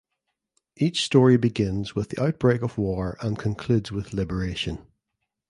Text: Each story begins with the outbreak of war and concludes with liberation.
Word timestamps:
Each 0.77 1.03
story 1.05 1.37
begins 1.37 1.93
with 1.93 2.09
the 2.09 2.23
outbreak 2.23 2.63
of 2.63 2.75
war 2.75 3.19
and 3.21 3.37
concludes 3.37 3.91
with 3.91 4.13
liberation. 4.13 4.87